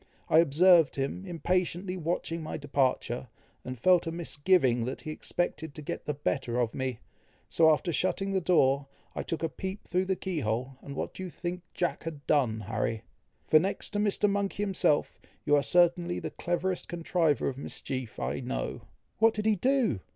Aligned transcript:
I 0.29 0.39
observed 0.39 0.95
him 0.95 1.27
impatiently 1.27 1.95
watching 1.95 2.41
my 2.41 2.57
departure, 2.57 3.27
and 3.63 3.77
felt 3.77 4.07
a 4.07 4.11
misgiving 4.11 4.85
that 4.85 5.01
he 5.01 5.11
expected 5.11 5.75
to 5.75 5.83
get 5.83 6.05
the 6.05 6.15
better 6.15 6.59
of 6.59 6.73
me; 6.73 7.01
so 7.49 7.69
after 7.71 7.93
shutting 7.93 8.31
the 8.31 8.41
door, 8.41 8.87
I 9.13 9.21
took 9.21 9.43
a 9.43 9.47
peep 9.47 9.87
through 9.87 10.05
the 10.05 10.15
key 10.15 10.39
hole, 10.39 10.75
and 10.81 10.95
what 10.95 11.13
do 11.13 11.21
you 11.21 11.29
think 11.29 11.61
Jack 11.75 12.01
had 12.01 12.25
done, 12.25 12.61
Harry? 12.61 13.03
for, 13.45 13.59
next 13.59 13.91
to 13.91 13.99
Mr. 13.99 14.27
Monkey 14.27 14.63
himself, 14.63 15.19
you 15.45 15.55
are 15.55 15.61
certainly 15.61 16.17
the 16.17 16.31
cleverest 16.31 16.89
contriver 16.89 17.47
of 17.47 17.59
mischief 17.59 18.19
I 18.19 18.39
know." 18.39 18.81
"What 19.19 19.35
did 19.35 19.45
he 19.45 19.55
do?" 19.55 19.99